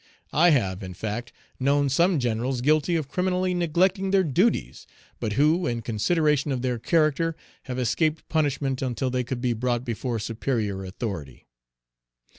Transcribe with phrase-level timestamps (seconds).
[0.33, 4.87] I have, in fact, known some generals guilty of criminally neglecting their duties,
[5.19, 7.35] but who, in consideration of their character,
[7.65, 11.45] have escaped punishment until they could be brought before superior authority.